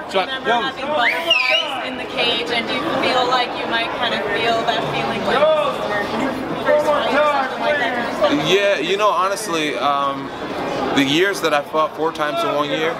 Do 0.09 0.19
you 0.19 0.23
remember 0.23 0.49
having 0.51 0.85
butterflies 0.87 1.87
in 1.87 1.97
the 1.97 2.05
cage, 2.05 2.49
and 2.49 2.65
do 2.67 2.73
you 2.73 2.81
feel 3.03 3.27
like 3.27 3.49
you 3.59 3.67
might 3.67 3.89
kind 3.99 4.13
of 4.13 4.23
feel 4.31 4.55
that 4.63 4.79
feeling 4.95 5.19
like 5.27 5.35
this 5.35 6.15
is 6.15 6.21
your 6.23 6.35
first 6.63 6.85
fight 6.85 7.11
or 7.11 7.27
something 7.33 7.59
like 7.59 7.77
that? 7.77 8.47
Yeah, 8.47 8.79
you 8.79 8.95
know, 8.95 9.09
honestly, 9.09 9.75
um, 9.75 10.27
the 10.95 11.03
years 11.03 11.41
that 11.41 11.53
I 11.53 11.61
fought 11.61 11.95
four 11.97 12.13
times 12.13 12.41
in 12.41 12.55
one 12.55 12.69
year, 12.69 12.91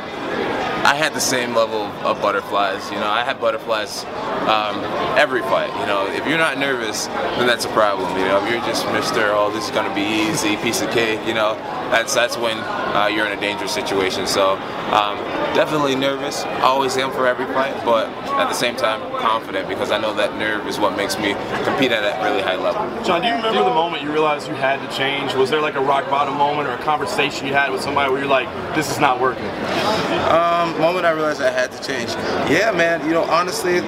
I 0.84 0.96
had 0.96 1.14
the 1.14 1.22
same 1.22 1.56
level 1.56 1.84
of 2.06 2.22
butterflies. 2.22 2.90
You 2.92 2.98
know, 2.98 3.08
I 3.08 3.24
had 3.24 3.40
butterflies 3.40 4.04
um, 4.48 4.80
every 5.18 5.42
fight. 5.42 5.70
You 5.80 5.86
know, 5.86 6.08
if 6.08 6.26
you're 6.28 6.38
not 6.38 6.58
nervous, 6.58 7.08
then 7.08 7.48
that's 7.48 7.66
a 7.66 7.70
problem. 7.70 8.10
You 8.18 8.26
know, 8.26 8.44
if 8.44 8.52
you're 8.52 8.62
just 8.62 8.86
Mister, 8.92 9.32
oh, 9.34 9.52
this 9.52 9.66
is 9.66 9.72
gonna 9.72 9.94
be 9.94 10.02
easy, 10.02 10.58
piece 10.58 10.82
of 10.82 10.90
cake. 10.92 11.20
You 11.28 11.34
know, 11.34 11.56
that's 11.92 12.14
that's 12.14 12.38
when 12.38 12.58
uh, 12.58 13.08
you're 13.08 13.26
in 13.26 13.38
a 13.38 13.42
dangerous 13.42 13.74
situation. 13.74 14.26
So 14.28 14.56
um, 14.92 15.18
definitely 15.54 15.96
nervous. 15.96 16.44
Always 16.62 16.98
am 16.98 17.12
for 17.12 17.28
every 17.28 17.46
fight, 17.48 17.76
but 17.86 18.08
at 18.40 18.48
the 18.48 18.54
same 18.54 18.76
time 18.76 19.02
confident 19.20 19.68
because 19.68 19.92
I 19.92 19.98
know 19.98 20.14
that 20.16 20.38
nerve 20.38 20.68
is 20.68 20.80
what 20.80 20.96
makes 20.96 21.18
me 21.18 21.34
compete 21.64 21.92
at 21.92 22.02
that 22.02 22.24
really 22.24 22.42
high 22.42 22.56
level. 22.56 22.82
Jon, 23.04 23.22
do 23.22 23.28
you 23.28 23.36
remember 23.36 23.64
the 23.64 23.74
moment 23.74 24.04
you 24.04 24.12
realized 24.12 24.48
you 24.48 24.54
had 24.54 24.80
to 24.88 24.96
change? 24.96 25.34
Was 25.34 25.50
there 25.50 25.62
like 25.62 25.76
a 25.76 25.82
rock 25.82 26.10
bottom 26.10 26.36
moment 26.36 26.68
or 26.68 26.74
a 26.74 26.84
conversation 26.84 27.48
you 27.48 27.54
had 27.54 27.72
with 27.72 27.82
somebody 27.82 28.12
where 28.12 28.20
you're 28.20 28.30
like, 28.30 28.48
this 28.76 28.90
is 28.92 29.00
not 29.00 29.20
working? 29.20 29.46
Um, 30.30 30.80
moment 30.80 31.06
I 31.06 31.12
realized 31.12 31.42
I 31.42 31.52
had 31.52 31.72
to 31.72 31.88
change. 31.88 32.12
Yeah, 32.50 32.72
man. 32.72 33.06
You 33.06 33.12
know, 33.14 33.24
honestly, 33.24 33.80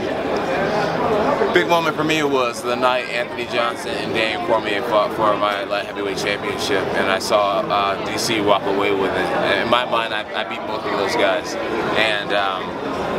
big 1.53 1.67
moment 1.67 1.95
for 1.95 2.03
me 2.03 2.23
was 2.23 2.61
the 2.61 2.75
night 2.75 3.09
Anthony 3.09 3.45
Johnson 3.45 3.91
and 3.91 4.13
Daniel 4.13 4.45
Cormier 4.47 4.81
fought 4.83 5.15
for 5.15 5.35
my 5.37 5.63
light 5.63 5.85
heavyweight 5.85 6.17
championship, 6.17 6.83
and 6.95 7.09
I 7.09 7.19
saw 7.19 7.59
uh, 7.61 8.05
DC 8.05 8.45
walk 8.45 8.63
away 8.63 8.91
with 8.91 9.11
it. 9.11 9.61
In 9.61 9.69
my 9.69 9.85
mind, 9.85 10.13
I, 10.13 10.21
I 10.39 10.43
beat 10.47 10.65
both 10.67 10.85
of 10.85 10.91
those 10.91 11.15
guys, 11.15 11.55
and 11.97 12.33
um, 12.33 12.63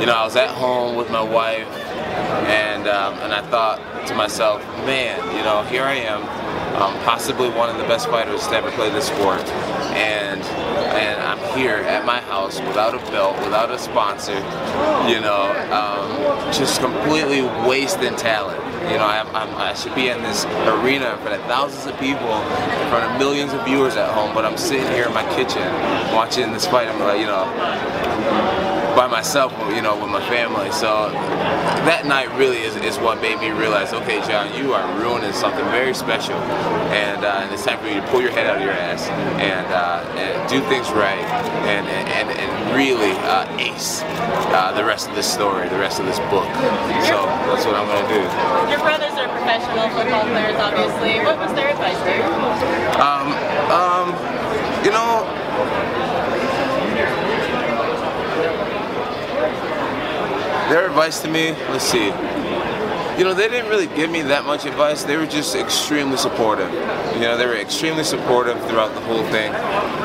you 0.00 0.06
know 0.06 0.14
I 0.14 0.24
was 0.24 0.36
at 0.36 0.48
home 0.50 0.96
with 0.96 1.10
my 1.10 1.22
wife, 1.22 1.68
and 2.46 2.88
um, 2.88 3.14
and 3.20 3.32
I 3.32 3.42
thought 3.50 4.06
to 4.06 4.14
myself, 4.14 4.62
man, 4.86 5.18
you 5.36 5.42
know, 5.42 5.62
here 5.64 5.84
I 5.84 5.94
am, 5.94 6.22
um, 6.76 6.94
possibly 7.04 7.48
one 7.48 7.68
of 7.68 7.76
the 7.76 7.84
best 7.84 8.08
fighters 8.08 8.46
to 8.48 8.54
ever 8.54 8.70
play 8.72 8.90
this 8.90 9.06
sport, 9.06 9.46
and 9.94 10.42
and 10.94 11.20
I'm 11.20 11.38
here 11.56 11.76
at 11.76 12.04
my 12.04 12.20
house 12.20 12.60
without 12.60 12.94
a 12.94 13.10
belt, 13.10 13.38
without 13.38 13.70
a 13.70 13.78
sponsor, 13.78 14.34
you 15.08 15.20
know, 15.20 15.50
um, 15.70 16.52
just 16.52 16.80
completely 16.80 17.42
wasting 17.68 18.16
talent. 18.16 18.60
You 18.90 18.96
know, 18.96 19.06
I'm, 19.06 19.54
i 19.56 19.74
should 19.74 19.94
be 19.94 20.08
in 20.08 20.22
this 20.22 20.46
arena 20.66 21.12
in 21.12 21.18
front 21.18 21.40
of 21.40 21.46
thousands 21.46 21.86
of 21.86 22.00
people, 22.00 22.32
in 22.32 22.88
front 22.90 23.04
of 23.12 23.18
millions 23.18 23.52
of 23.52 23.64
viewers 23.64 23.96
at 23.96 24.12
home, 24.12 24.34
but 24.34 24.44
I'm 24.44 24.56
sitting 24.56 24.90
here 24.92 25.06
in 25.06 25.14
my 25.14 25.24
kitchen 25.34 25.62
watching 26.14 26.52
this 26.52 26.66
fight. 26.66 26.88
I'm 26.88 26.98
like, 26.98 27.20
you 27.20 27.26
know, 27.26 27.46
by 29.00 29.06
myself, 29.06 29.50
you 29.74 29.80
know, 29.80 29.96
with 29.96 30.12
my 30.12 30.20
family. 30.28 30.70
So 30.72 31.08
that 31.88 32.04
night 32.04 32.28
really 32.36 32.60
is, 32.60 32.76
is 32.76 32.98
what 32.98 33.16
made 33.22 33.40
me 33.40 33.48
realize, 33.48 33.94
okay, 33.94 34.20
Jon, 34.28 34.52
you 34.52 34.74
are 34.74 34.84
ruining 35.00 35.32
something 35.32 35.64
very 35.72 35.94
special, 35.94 36.36
and, 36.92 37.24
uh, 37.24 37.40
and 37.40 37.48
it's 37.48 37.64
time 37.64 37.80
for 37.80 37.88
you 37.88 37.96
to 37.96 38.06
pull 38.08 38.20
your 38.20 38.30
head 38.30 38.46
out 38.46 38.58
of 38.58 38.62
your 38.62 38.76
ass 38.76 39.08
and, 39.40 39.64
uh, 39.72 40.04
and 40.20 40.36
do 40.52 40.60
things 40.68 40.92
right, 40.92 41.24
and 41.64 41.88
and, 41.88 42.28
and 42.28 42.76
really 42.76 43.16
uh, 43.24 43.48
ace 43.56 44.04
uh, 44.52 44.76
the 44.76 44.84
rest 44.84 45.08
of 45.08 45.14
this 45.16 45.24
story, 45.24 45.66
the 45.70 45.80
rest 45.80 45.98
of 45.98 46.04
this 46.04 46.20
book. 46.28 46.44
So 47.08 47.24
that's 47.48 47.64
what 47.64 47.80
I'm 47.80 47.88
gonna 47.88 48.04
do. 48.04 48.20
Your 48.68 48.84
brothers 48.84 49.16
are 49.16 49.32
professional 49.32 49.88
football 49.96 50.28
players, 50.28 50.60
obviously. 50.60 51.24
What 51.24 51.40
was 51.40 51.56
their 51.56 51.72
advice 51.72 51.96
to 52.04 52.12
you? 52.12 52.28
Um, 53.00 53.32
um, 53.72 54.12
you 54.84 54.92
know, 54.92 55.24
their 60.70 60.86
advice 60.86 61.20
to 61.20 61.28
me, 61.28 61.50
let's 61.72 61.84
see. 61.84 62.06
You 63.18 63.24
know, 63.24 63.34
they 63.34 63.48
didn't 63.48 63.68
really 63.68 63.88
give 63.88 64.08
me 64.08 64.22
that 64.22 64.46
much 64.46 64.64
advice. 64.64 65.02
They 65.02 65.16
were 65.16 65.26
just 65.26 65.56
extremely 65.56 66.16
supportive. 66.16 66.72
You 67.14 67.20
know, 67.20 67.36
they 67.36 67.44
were 67.44 67.56
extremely 67.56 68.04
supportive 68.04 68.56
throughout 68.68 68.94
the 68.94 69.00
whole 69.00 69.24
thing. 69.24 69.52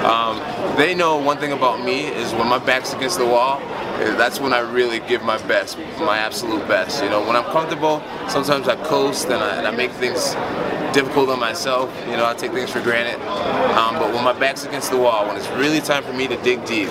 Um, 0.04 0.42
they 0.76 0.96
know 0.96 1.18
one 1.18 1.38
thing 1.38 1.54
about 1.54 1.86
me 1.86 2.08
is 2.08 2.34
when 2.34 2.50
my 2.50 2.58
back's 2.58 2.94
against 2.94 3.20
the 3.20 3.26
wall, 3.26 3.62
eh, 3.62 4.16
that's 4.18 4.40
when 4.40 4.54
I 4.54 4.60
really 4.60 5.00
give 5.02 5.22
my 5.22 5.38
best, 5.48 5.78
my 6.00 6.18
absolute 6.18 6.68
best. 6.68 7.04
You 7.04 7.10
know, 7.10 7.26
when 7.26 7.36
I'm 7.36 7.46
comfortable, 7.52 8.04
sometimes 8.28 8.68
I 8.68 8.76
coast 8.84 9.26
and 9.26 9.36
I, 9.36 9.58
and 9.58 9.68
I 9.68 9.72
make 9.72 9.92
things 9.92 10.34
difficult 10.96 11.28
on 11.30 11.40
myself. 11.42 11.94
You 12.08 12.16
know, 12.16 12.26
I 12.26 12.34
take 12.34 12.54
things 12.54 12.72
for 12.72 12.82
granted. 12.82 13.22
Um, 13.78 13.96
but 13.96 14.14
when 14.14 14.24
my 14.24 14.32
back's 14.32 14.66
against 14.66 14.92
the 14.92 14.98
wall, 14.98 15.28
when 15.28 15.36
it's 15.36 15.50
really 15.50 15.82
time 15.82 16.04
for 16.04 16.14
me 16.14 16.26
to 16.28 16.38
dig 16.42 16.66
deep, 16.66 16.88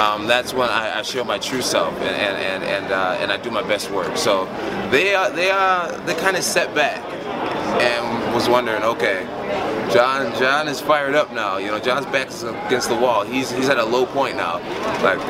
um, 0.00 0.26
that's 0.26 0.54
when 0.54 0.70
I, 0.70 1.00
I, 1.00 1.02
show 1.02 1.22
my 1.22 1.36
true 1.36 1.60
self 1.60 1.92
and 1.96 2.16
and 2.16 2.36
and 2.38 2.64
and, 2.64 2.92
uh, 2.92 3.18
and 3.20 3.30
I 3.30 3.36
do 3.36 3.50
my 3.50 3.62
best 3.62 3.90
work. 3.90 4.16
So 4.16 4.46
they 4.90 5.14
are 5.14 5.30
they 5.30 5.50
are 5.50 5.92
they 6.06 6.14
kind 6.14 6.38
of 6.38 6.42
set 6.42 6.74
back 6.74 7.04
and 7.82 8.34
was 8.34 8.48
wondering, 8.48 8.82
okay, 8.82 9.26
Jon 9.92 10.34
Jon 10.38 10.66
is 10.66 10.80
fired 10.80 11.14
up 11.14 11.30
now. 11.30 11.58
You 11.58 11.66
know, 11.66 11.78
Jon's 11.78 12.06
back 12.06 12.28
is 12.28 12.44
against 12.44 12.88
the 12.88 12.96
wall. 12.96 13.22
He's 13.22 13.50
he's 13.50 13.68
at 13.68 13.76
a 13.76 13.84
low 13.84 14.06
point 14.06 14.36
now. 14.36 14.60
Like, 15.02 15.20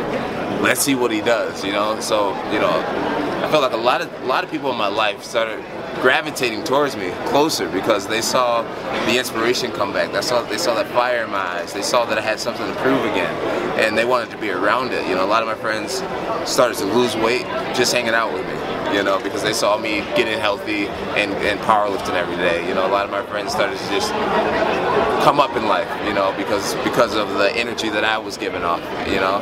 let's 0.62 0.80
see 0.80 0.94
what 0.94 1.10
he 1.10 1.22
does. 1.22 1.64
You 1.64 1.72
know, 1.72 1.98
so 1.98 2.30
you 2.52 2.60
know, 2.60 2.70
I 3.42 3.48
felt 3.50 3.64
like 3.64 3.72
a 3.72 3.84
lot 3.84 4.00
of 4.00 4.22
a 4.22 4.26
lot 4.26 4.44
of 4.44 4.50
people 4.50 4.70
in 4.70 4.78
my 4.78 4.86
life 4.86 5.24
started 5.24 5.58
gravitating 6.00 6.64
towards 6.64 6.96
me 6.96 7.10
closer 7.26 7.68
because 7.68 8.06
they 8.06 8.20
saw 8.20 8.62
the 9.06 9.18
inspiration 9.18 9.70
come 9.72 9.92
back. 9.92 10.12
They 10.12 10.22
saw 10.22 10.42
they 10.42 10.58
saw 10.58 10.74
that 10.74 10.88
fire 10.88 11.24
in 11.24 11.30
my 11.30 11.38
eyes. 11.38 11.72
They 11.72 11.82
saw 11.82 12.04
that 12.06 12.18
I 12.18 12.20
had 12.20 12.40
something 12.40 12.66
to 12.66 12.74
prove 12.80 13.04
again, 13.04 13.34
and 13.78 13.96
they 13.96 14.04
wanted 14.04 14.30
to 14.30 14.38
be 14.38 14.50
around 14.50 14.92
it. 14.92 15.06
You 15.08 15.14
know, 15.14 15.24
a 15.24 15.28
lot 15.28 15.42
of 15.42 15.48
my 15.48 15.54
friends 15.54 16.02
started 16.50 16.76
to 16.78 16.84
lose 16.86 17.16
weight 17.16 17.44
just 17.74 17.92
hanging 17.92 18.14
out 18.14 18.32
with 18.32 18.46
me. 18.46 18.96
You 18.96 19.02
know, 19.02 19.18
because 19.22 19.42
they 19.42 19.54
saw 19.54 19.78
me 19.78 20.00
getting 20.16 20.38
healthy 20.38 20.86
and, 21.16 21.32
and 21.32 21.58
powerlifting 21.60 22.12
every 22.12 22.36
day. 22.36 22.68
You 22.68 22.74
know, 22.74 22.86
a 22.86 22.92
lot 22.92 23.06
of 23.06 23.10
my 23.10 23.24
friends 23.24 23.50
started 23.50 23.78
to 23.78 23.88
just 23.88 24.10
come 25.24 25.40
up 25.40 25.56
in 25.56 25.66
life. 25.66 25.88
You 26.06 26.12
know, 26.12 26.34
because 26.36 26.74
because 26.84 27.14
of 27.14 27.34
the 27.34 27.50
energy 27.56 27.88
that 27.88 28.04
I 28.04 28.18
was 28.18 28.36
giving 28.36 28.62
off. 28.64 28.82
You 29.08 29.16
know, 29.16 29.38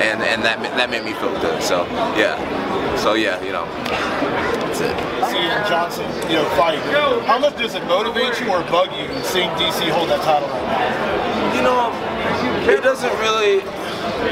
and 0.00 0.20
and 0.22 0.42
that 0.42 0.60
that 0.76 0.90
made 0.90 1.04
me 1.04 1.12
feel 1.14 1.32
good. 1.40 1.62
So 1.62 1.86
yeah, 2.16 2.36
so 2.96 3.14
yeah, 3.14 3.42
you 3.42 3.52
know, 3.52 3.66
that's 4.78 4.92
it. 4.92 5.30
Seeing 5.30 5.48
Johnson, 5.68 6.04
you 6.30 6.36
know, 6.36 6.44
fight. 6.56 6.78
How 7.26 7.38
much 7.38 7.56
does 7.56 7.74
it 7.74 7.84
motivate 7.84 8.40
you 8.40 8.48
or 8.50 8.60
bug 8.62 8.92
you 8.92 9.06
seeing 9.24 9.50
DC 9.50 9.88
hold 9.90 10.08
that 10.10 10.22
title 10.22 10.48
right 10.48 10.66
now? 10.66 11.54
You 11.56 11.62
know, 11.62 12.72
it 12.72 12.82
doesn't 12.82 13.12
really. 13.20 13.62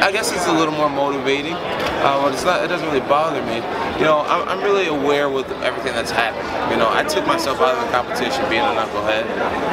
I 0.01 0.13
guess 0.13 0.33
it's 0.33 0.47
a 0.47 0.53
little 0.53 0.75
more 0.75 0.89
motivating, 0.89 1.55
uh, 1.55 2.21
but 2.23 2.33
it's 2.33 2.45
not. 2.45 2.65
It 2.65 2.69
doesn't 2.69 2.87
really 2.87 3.01
bother 3.01 3.43
me. 3.43 3.57
You 3.99 4.05
know, 4.05 4.21
I'm, 4.21 4.49
I'm 4.49 4.65
really 4.65 4.87
aware 4.87 5.29
with 5.29 5.51
everything 5.63 5.93
that's 5.93 6.11
happened. 6.11 6.47
You 6.71 6.79
know, 6.79 6.89
I 6.91 7.05
took 7.05 7.27
myself 7.27 7.61
out 7.61 7.77
of 7.77 7.85
the 7.85 7.91
competition 7.91 8.49
being 8.49 8.63
a 8.63 8.75
knucklehead, 8.75 9.25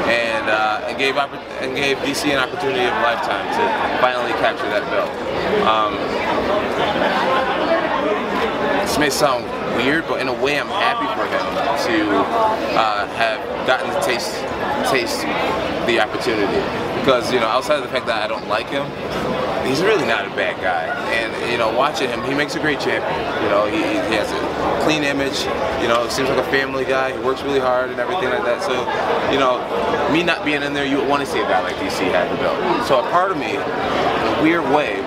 and 0.08 0.50
uh, 0.50 0.88
and 0.88 0.98
gave 0.98 1.18
and 1.18 1.76
gave 1.76 1.98
DC 1.98 2.32
an 2.32 2.40
opportunity 2.40 2.86
of 2.86 2.94
a 2.94 3.02
lifetime 3.02 3.46
to 3.56 4.02
finally 4.02 4.32
capture 4.40 4.70
that 4.70 4.84
belt. 4.90 5.12
Um, 5.68 5.96
this 8.86 8.98
may 8.98 9.10
sound 9.10 9.46
weird, 9.76 10.08
but 10.08 10.22
in 10.22 10.28
a 10.28 10.34
way, 10.34 10.60
I'm 10.60 10.68
happy 10.68 11.08
for 11.16 11.26
him 11.26 11.44
to 11.88 12.16
uh, 12.78 13.08
have 13.16 13.68
gotten 13.68 13.94
to 13.94 14.02
taste 14.06 14.36
taste 14.90 15.22
the 15.86 16.00
opportunity 16.00 16.62
because 17.00 17.32
you 17.34 17.40
know 17.40 17.48
outside 17.48 17.78
of 17.78 17.84
the 17.84 17.90
fact 17.90 18.06
that 18.08 18.22
I 18.24 18.28
don't 18.28 18.48
like 18.48 18.70
him, 18.70 18.86
he's 19.66 19.82
really 19.82 20.06
not 20.06 20.26
a 20.26 20.30
bad 20.36 20.62
guy. 20.62 20.90
And 21.14 21.52
you 21.52 21.58
know, 21.58 21.72
watching 21.76 22.10
him, 22.10 22.24
he 22.24 22.34
makes 22.34 22.56
a 22.56 22.60
great 22.60 22.80
champion. 22.80 23.18
You 23.44 23.50
know, 23.50 23.66
he, 23.66 23.82
he 23.82 24.16
has 24.16 24.32
a 24.32 24.84
clean 24.84 25.04
image. 25.04 25.44
You 25.82 25.88
know, 25.88 26.08
seems 26.10 26.30
like 26.30 26.38
a 26.40 26.52
family 26.52 26.86
guy. 26.86 27.14
He 27.18 27.20
works 27.20 27.42
really 27.42 27.60
hard 27.60 27.90
and 27.90 28.00
everything 28.00 28.30
like 28.30 28.44
that. 28.46 28.62
So, 28.62 28.74
you 29.32 29.40
know, 29.40 29.60
me 30.14 30.24
not 30.24 30.46
being 30.46 30.64
in 30.64 30.74
there, 30.74 30.86
you 30.86 31.04
want 31.04 31.26
to 31.26 31.30
see 31.30 31.40
a 31.40 31.44
guy 31.44 31.62
like 31.62 31.76
DC 31.76 32.00
have 32.12 32.30
the 32.30 32.38
belt. 32.38 32.88
So 32.88 33.00
a 33.00 33.04
part 33.12 33.32
of 33.32 33.38
me, 33.38 33.56
in 33.56 33.62
a 33.62 34.40
weird 34.42 34.64
way, 34.74 35.02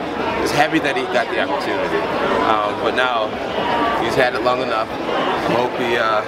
happy 0.54 0.78
that 0.78 0.96
he 0.96 1.02
got 1.10 1.26
the 1.28 1.42
opportunity. 1.42 2.00
Um, 2.46 2.78
but 2.80 2.94
now 2.94 3.28
he's 4.02 4.14
had 4.14 4.34
it 4.34 4.42
long 4.42 4.62
enough. 4.62 4.88
I 4.88 5.52
hope 5.54 5.74
he. 5.78 5.98
Uh, 5.98 6.22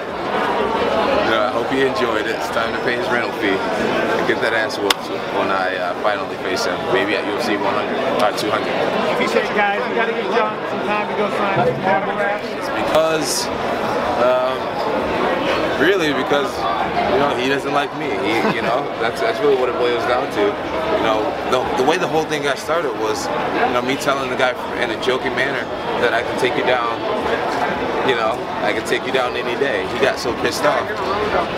you 1.26 1.32
know, 1.34 1.42
I 1.42 1.50
hope 1.50 1.66
he 1.74 1.82
enjoyed 1.82 2.26
it. 2.26 2.38
It's 2.38 2.50
time 2.54 2.70
to 2.70 2.78
pay 2.86 2.94
his 2.94 3.06
rental 3.10 3.34
fee 3.42 3.50
and 3.50 4.22
get 4.30 4.38
that 4.46 4.54
ass 4.54 4.78
whooped 4.78 5.10
when 5.34 5.50
I 5.50 5.74
uh, 5.74 5.94
finally 6.02 6.36
face 6.46 6.66
him, 6.66 6.78
maybe 6.94 7.18
at 7.18 7.26
UFC 7.26 7.58
100 7.58 7.66
or 7.66 8.30
200. 8.38 9.26
Okay, 9.26 9.42
guys, 9.58 9.82
we 9.90 9.94
gotta 9.98 10.14
give 10.14 10.30
Jon 10.30 10.54
some 10.70 10.86
time 10.86 11.10
to 11.10 11.14
go 11.18 11.26
sign 11.34 11.66
autographs. 11.82 12.46
It's 12.46 12.70
because, 12.70 13.50
um, 14.22 14.54
really, 15.82 16.14
because 16.14 16.50
you 17.12 17.18
know 17.18 17.36
he 17.36 17.48
doesn't 17.48 17.72
like 17.72 17.92
me. 17.98 18.10
He, 18.10 18.56
you 18.56 18.62
know, 18.62 18.84
that's 19.02 19.20
that's 19.20 19.40
really 19.40 19.56
what 19.56 19.68
it 19.68 19.76
boils 19.76 20.04
down 20.04 20.30
to. 20.34 20.44
You 20.96 21.04
know, 21.04 21.20
the, 21.50 21.82
the 21.82 21.88
way 21.88 21.98
the 21.98 22.08
whole 22.08 22.24
thing 22.24 22.42
got 22.42 22.58
started 22.58 22.92
was, 22.98 23.26
you 23.26 23.72
know, 23.72 23.82
me 23.82 23.96
telling 23.96 24.30
the 24.30 24.36
guy 24.36 24.52
in 24.82 24.90
a 24.90 24.98
joking 25.02 25.34
manner 25.34 25.64
that 26.00 26.14
I 26.14 26.22
can 26.22 26.38
take 26.40 26.56
you 26.56 26.64
down 26.64 26.98
you 28.06 28.14
know, 28.14 28.38
I 28.62 28.72
can 28.72 28.86
take 28.86 29.04
you 29.04 29.12
down 29.12 29.36
any 29.36 29.58
day. 29.58 29.82
He 29.92 29.98
got 29.98 30.18
so 30.18 30.30
pissed 30.40 30.62
off. 30.62 30.86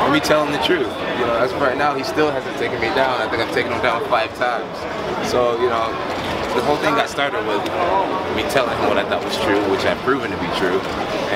For 0.00 0.10
me 0.10 0.18
telling 0.18 0.50
the 0.50 0.62
truth. 0.64 0.88
You 1.20 1.28
know, 1.28 1.36
as 1.36 1.52
of 1.52 1.60
right 1.60 1.76
now, 1.76 1.94
he 1.94 2.02
still 2.02 2.30
hasn't 2.30 2.56
taken 2.56 2.80
me 2.80 2.88
down. 2.96 3.20
I 3.20 3.28
think 3.28 3.42
I've 3.42 3.52
taken 3.52 3.72
him 3.72 3.82
down 3.82 4.00
five 4.08 4.32
times. 4.38 4.64
So, 5.28 5.60
you 5.60 5.68
know, 5.68 5.92
the 6.56 6.64
whole 6.64 6.76
thing 6.80 6.94
got 6.96 7.10
started 7.10 7.44
with 7.44 7.60
me 8.32 8.48
telling 8.48 8.72
him 8.80 8.88
what 8.88 8.96
I 8.96 9.04
thought 9.04 9.22
was 9.22 9.36
true, 9.44 9.60
which 9.70 9.84
I've 9.84 10.00
proven 10.08 10.30
to 10.30 10.38
be 10.40 10.48
true. 10.56 10.80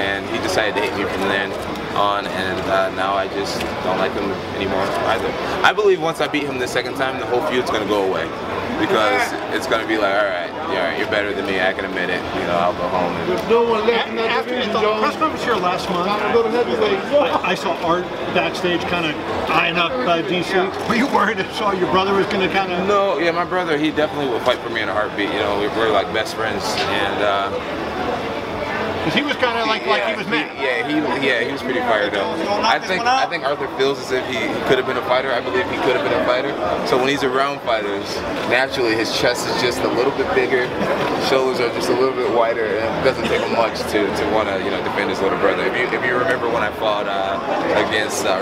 And 0.00 0.24
he 0.32 0.40
decided 0.40 0.74
to 0.76 0.80
hate 0.80 0.96
me 0.96 1.04
from 1.04 1.28
then 1.28 1.52
on, 1.94 2.26
and 2.26 2.60
uh, 2.70 2.90
now 2.94 3.14
I 3.14 3.28
just 3.28 3.60
don't 3.84 3.98
like 3.98 4.12
him 4.12 4.30
anymore 4.56 4.82
either. 5.12 5.28
I 5.64 5.72
believe 5.72 6.00
once 6.00 6.20
I 6.20 6.28
beat 6.28 6.44
him 6.44 6.58
the 6.58 6.68
second 6.68 6.94
time, 6.94 7.18
the 7.20 7.26
whole 7.26 7.42
feud's 7.50 7.70
gonna 7.70 7.86
go 7.86 8.08
away. 8.08 8.28
Because 8.80 9.32
it's 9.54 9.66
gonna 9.66 9.86
be 9.86 9.96
like, 9.96 10.14
all 10.14 10.24
right, 10.24 10.50
yeah, 10.50 10.80
all 10.80 10.88
right, 10.88 10.98
you're 10.98 11.10
better 11.10 11.32
than 11.32 11.46
me. 11.46 11.60
I 11.60 11.72
can 11.72 11.84
admit 11.84 12.10
it. 12.10 12.22
You 12.34 12.42
know, 12.48 12.58
I'll 12.58 12.72
go 12.72 12.88
home. 12.88 13.12
And, 13.14 13.30
There's 13.30 13.48
no 13.48 13.62
one 13.62 13.86
left 13.86 14.08
in 14.08 14.16
that 14.16 14.30
After 14.30 14.50
division, 14.50 14.72
the 14.72 14.80
press 14.80 15.16
conference 15.16 15.44
here 15.44 15.54
last 15.54 15.88
month, 15.90 16.08
I, 16.08 17.42
I 17.44 17.54
saw 17.54 17.76
Art 17.84 18.04
backstage 18.34 18.80
kind 18.82 19.06
of 19.06 19.14
eyeing 19.50 19.76
up 19.76 19.92
uh, 19.92 20.22
DC. 20.22 20.88
Were 20.88 20.96
you 20.96 21.06
worried 21.08 21.38
I 21.38 21.52
saw 21.52 21.72
your 21.72 21.90
brother 21.92 22.14
was 22.14 22.26
going 22.26 22.46
to 22.46 22.52
kind 22.52 22.72
of? 22.72 22.88
No, 22.88 23.18
yeah, 23.18 23.30
my 23.30 23.44
brother, 23.44 23.78
he 23.78 23.90
definitely 23.90 24.32
would 24.32 24.42
fight 24.42 24.58
for 24.58 24.70
me 24.70 24.80
in 24.80 24.88
a 24.88 24.92
heartbeat. 24.94 25.28
You 25.28 25.38
know, 25.38 25.60
we 25.60 25.68
we're 25.68 25.92
like 25.92 26.12
best 26.12 26.34
friends, 26.34 26.64
and. 26.64 27.22
Uh, 27.22 27.81
Because 29.02 29.18
he 29.18 29.26
was 29.26 29.34
kind 29.34 29.58
of 29.58 29.66
like 29.66 29.84
like 29.84 30.06
he 30.06 30.14
was 30.14 30.28
mad. 30.30 30.54
Yeah, 30.62 30.86
he 30.86 31.26
yeah 31.26 31.42
he 31.42 31.50
was 31.50 31.60
pretty 31.60 31.80
fired 31.80 32.14
up. 32.14 32.38
I 32.62 32.78
think 32.78 33.02
I 33.02 33.26
think 33.26 33.42
Arthur 33.42 33.66
feels 33.76 33.98
as 33.98 34.12
if 34.12 34.22
he, 34.30 34.38
could 34.70 34.78
have 34.78 34.86
been 34.86 34.96
a 34.96 35.02
fighter. 35.10 35.32
I 35.32 35.40
believe 35.40 35.66
he 35.66 35.76
could 35.82 35.98
have 35.98 36.06
been 36.06 36.14
a 36.14 36.24
fighter. 36.24 36.54
So 36.86 36.96
when 36.98 37.08
he's 37.08 37.24
around 37.24 37.58
fighters, 37.66 38.06
naturally 38.46 38.94
his 38.94 39.10
chest 39.18 39.48
is 39.50 39.60
just 39.60 39.80
a 39.80 39.88
little 39.88 40.14
bit 40.14 40.30
bigger, 40.38 40.70
shoulders 41.26 41.58
are 41.58 41.74
just 41.74 41.90
a 41.90 41.98
little 41.98 42.14
bit 42.14 42.30
wider, 42.30 42.78
and 42.78 42.86
it 42.86 43.02
doesn't 43.02 43.26
take 43.26 43.42
much 43.58 43.74
to, 43.90 44.06
to 44.06 44.22
want 44.30 44.46
to 44.46 44.62
you 44.62 44.70
know 44.70 44.78
defend 44.86 45.10
his 45.10 45.18
little 45.18 45.38
brother. 45.42 45.66
If 45.66 45.74
you 45.74 45.98
if 45.98 46.06
you 46.06 46.14
remember 46.14 46.46
when 46.46 46.62
I 46.62 46.70
fought 46.78 47.10
uh, 47.10 47.42
against 47.82 48.22
uh, 48.22 48.38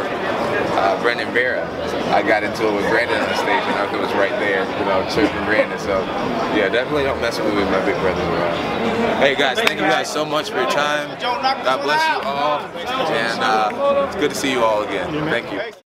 uh, 0.76 1.00
Brandon 1.00 1.32
Vera, 1.32 1.64
I 2.12 2.20
got 2.20 2.44
into 2.44 2.68
it 2.68 2.74
with 2.76 2.84
Brandon 2.92 3.16
on 3.16 3.28
the 3.32 3.36
stage, 3.40 3.64
and 3.64 3.80
I 3.80 3.88
was 3.96 4.12
right 4.12 4.36
there, 4.36 4.68
you 4.76 4.84
know, 4.84 5.08
chirping 5.08 5.44
Brandon. 5.48 5.78
So 5.78 6.04
yeah, 6.52 6.68
definitely 6.68 7.04
don't 7.04 7.20
mess 7.20 7.38
with 7.38 7.48
me 7.48 7.64
with 7.64 7.70
my 7.72 7.80
big 7.84 7.96
brothers 8.04 8.28
around. 8.28 8.99
Hey 9.20 9.34
guys, 9.34 9.58
thank 9.60 9.78
you 9.78 9.86
guys 9.86 10.10
so 10.10 10.24
much 10.24 10.48
for 10.48 10.56
your 10.56 10.70
time. 10.70 11.20
God 11.20 11.82
bless 11.82 12.02
you 12.08 12.26
all, 12.26 12.60
and 13.12 13.40
uh, 13.42 14.06
it's 14.06 14.16
good 14.16 14.30
to 14.30 14.34
see 14.34 14.50
you 14.50 14.64
all 14.64 14.82
again. 14.82 15.12
Thank 15.28 15.52
you. 15.52 15.89